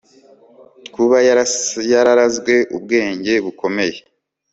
[0.93, 1.17] Kuba
[1.87, 3.97] yararazwe ubwenge bukomeye